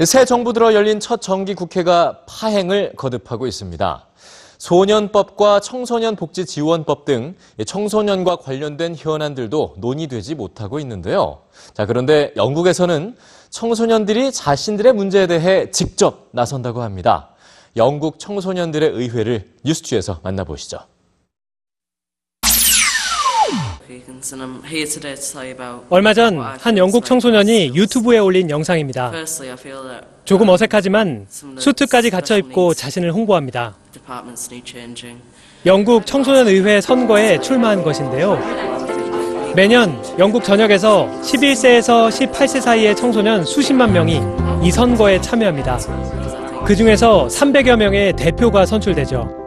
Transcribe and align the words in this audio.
새 0.00 0.24
정부 0.24 0.52
들어 0.52 0.72
열린 0.72 1.00
첫 1.00 1.20
정기 1.20 1.54
국회가 1.54 2.20
파행을 2.26 2.94
거듭하고 2.96 3.46
있습니다. 3.46 4.06
소년법과 4.58 5.60
청소년 5.60 6.16
복지 6.16 6.46
지원법 6.46 7.04
등 7.04 7.34
청소년과 7.64 8.36
관련된 8.36 8.94
현안들도 8.96 9.74
논의되지 9.78 10.34
못하고 10.34 10.80
있는데요. 10.80 11.42
자, 11.74 11.84
그런데 11.84 12.32
영국에서는 12.36 13.16
청소년들이 13.50 14.32
자신들의 14.32 14.94
문제에 14.94 15.26
대해 15.26 15.70
직접 15.70 16.28
나선다고 16.30 16.80
합니다. 16.80 17.28
영국 17.76 18.18
청소년들의 18.18 18.88
의회를 18.90 19.50
뉴스주에서 19.64 20.20
만나보시죠. 20.22 20.78
얼마 25.90 26.14
전 26.14 26.38
한 26.60 26.76
영국 26.78 27.04
청소년이 27.04 27.72
유튜브에 27.74 28.18
올린 28.18 28.48
영상입니다. 28.50 29.10
조금 30.24 30.48
어색하지만 30.48 31.26
수트까지 31.58 32.10
갖춰 32.10 32.36
입고 32.38 32.74
자신을 32.74 33.12
홍보합니다. 33.12 33.74
영국 35.66 36.06
청소년 36.06 36.48
의회 36.48 36.80
선거에 36.80 37.40
출마한 37.40 37.82
것인데요. 37.82 38.38
매년 39.54 40.02
영국 40.18 40.42
전역에서 40.42 41.08
11세에서 41.22 42.08
18세 42.08 42.60
사이의 42.60 42.96
청소년 42.96 43.44
수십만 43.44 43.92
명이 43.92 44.20
이 44.62 44.70
선거에 44.70 45.20
참여합니다. 45.20 45.78
그 46.64 46.74
중에서 46.74 47.26
300여 47.28 47.76
명의 47.76 48.12
대표가 48.14 48.64
선출되죠. 48.64 49.40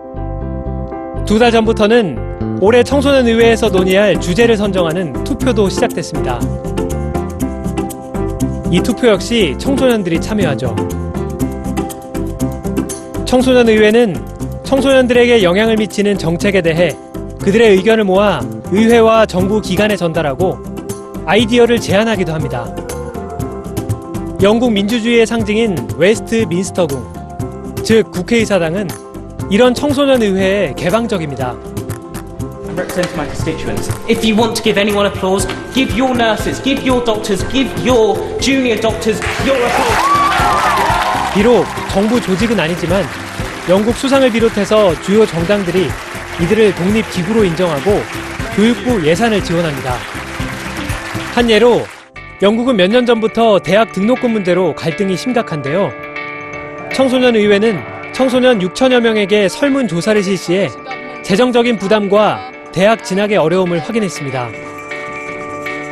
두 1.25 1.39
달 1.39 1.51
전부터는 1.51 2.24
올해 2.61 2.83
청소년 2.83 3.27
의회에서 3.27 3.69
논의할 3.69 4.19
주제를 4.19 4.55
선정하는 4.55 5.23
투표도 5.23 5.69
시작됐습니다. 5.69 6.39
이 8.71 8.79
투표 8.81 9.07
역시 9.07 9.55
청소년들이 9.57 10.21
참여하죠. 10.21 10.75
청소년 13.25 13.67
의회는 13.67 14.15
청소년들에게 14.63 15.43
영향을 15.43 15.75
미치는 15.75 16.17
정책에 16.17 16.61
대해 16.61 16.89
그들의 17.41 17.71
의견을 17.71 18.05
모아 18.05 18.41
의회와 18.71 19.25
정부 19.25 19.61
기관에 19.61 19.95
전달하고 19.95 20.57
아이디어를 21.25 21.79
제안하기도 21.79 22.33
합니다. 22.33 22.73
영국 24.41 24.71
민주주의의 24.71 25.25
상징인 25.25 25.87
웨스트민스터궁, 25.97 27.03
즉 27.83 28.11
국회의사당은 28.11 28.87
이런 29.51 29.73
청소년 29.73 30.21
의회에 30.21 30.73
개방적입니다. 30.75 31.55
Represent 32.75 33.09
my 33.15 33.25
constituents. 33.25 33.89
If 34.07 34.23
you 34.25 34.35
want 34.35 34.55
to 34.57 34.63
give 34.63 34.77
anyone 34.77 35.05
applause, 35.07 35.47
give 35.73 35.95
your 35.97 36.15
nurses, 36.15 36.61
give 36.61 36.83
your 36.85 37.03
doctors, 37.03 37.43
give 37.51 37.69
your 37.85 38.17
junior 38.39 38.79
doctors 38.79 39.19
your 39.45 39.57
applause. 39.57 40.15
비록 41.33 41.65
정부 41.91 42.19
조직은 42.21 42.59
아니지만 42.59 43.03
영국 43.69 43.95
수상을 43.95 44.29
비롯해서 44.31 44.99
주요 45.01 45.25
정당들이 45.25 45.89
이들을 46.41 46.75
독립기구로 46.75 47.43
인정하고 47.45 48.01
교육부 48.55 49.05
예산을 49.05 49.43
지원합니다. 49.43 49.95
한 51.33 51.49
예로 51.49 51.85
영국은 52.41 52.75
몇 52.77 52.89
년 52.89 53.05
전부터 53.05 53.59
대학 53.59 53.91
등록금 53.93 54.31
문제로 54.31 54.73
갈등이 54.75 55.15
심각한데요. 55.17 55.91
청소년 56.93 57.35
의회는 57.35 57.81
청소년 58.13 58.59
6천여 58.59 59.01
명에게 59.01 59.49
설문조사를 59.49 60.23
실시해 60.23 60.69
재정적인 61.23 61.77
부담과 61.77 62.51
대학 62.75 63.05
진학의 63.05 63.37
어려움을 63.37 63.79
확인했습니다. 63.79 64.49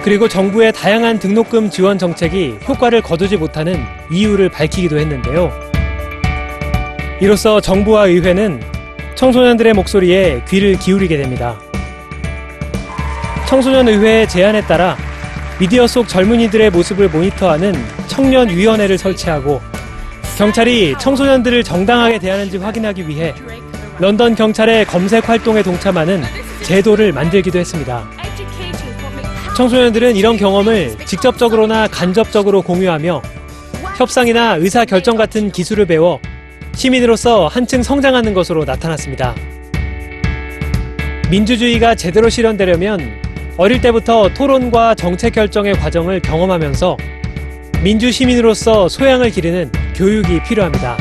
그리고 0.03 0.27
정부의 0.27 0.73
다양한 0.73 1.17
등록금 1.17 1.69
지원 1.69 1.97
정책이 1.97 2.57
효과를 2.67 3.01
거두지 3.01 3.37
못하는 3.37 3.81
이유를 4.11 4.49
밝히기도 4.49 4.99
했는데요. 4.99 5.49
이로써 7.21 7.61
정부와 7.61 8.07
의회는 8.07 8.61
청소년들의 9.15 9.71
목소리에 9.71 10.43
귀를 10.49 10.77
기울이게 10.77 11.15
됩니다. 11.15 11.57
청소년 13.47 13.87
의회의 13.87 14.27
제안에 14.27 14.59
따라 14.63 14.97
미디어 15.61 15.87
속 15.87 16.09
젊은이들의 16.09 16.69
모습을 16.71 17.07
모니터하는 17.07 17.73
청년위원회를 18.07 18.97
설치하고 18.97 19.61
경찰이 20.37 20.95
청소년들을 20.99 21.63
정당하게 21.63 22.19
대하는지 22.19 22.57
확인하기 22.57 23.07
위해 23.07 23.33
런던 23.99 24.35
경찰의 24.35 24.83
검색 24.83 25.29
활동에 25.29 25.63
동참하는 25.63 26.42
제도를 26.63 27.11
만들기도 27.11 27.59
했습니다. 27.59 28.09
청소년들은 29.55 30.15
이런 30.15 30.37
경험을 30.37 30.97
직접적으로나 31.05 31.87
간접적으로 31.87 32.61
공유하며 32.61 33.21
협상이나 33.97 34.55
의사 34.55 34.85
결정 34.85 35.15
같은 35.15 35.51
기술을 35.51 35.85
배워 35.85 36.19
시민으로서 36.73 37.47
한층 37.47 37.83
성장하는 37.83 38.33
것으로 38.33 38.65
나타났습니다. 38.65 39.35
민주주의가 41.29 41.95
제대로 41.95 42.29
실현되려면 42.29 43.21
어릴 43.57 43.79
때부터 43.81 44.33
토론과 44.33 44.95
정책 44.95 45.33
결정의 45.33 45.73
과정을 45.75 46.21
경험하면서 46.21 46.97
민주 47.83 48.11
시민으로서 48.11 48.87
소양을 48.89 49.29
기르는 49.29 49.71
교육이 49.95 50.41
필요합니다. 50.43 50.97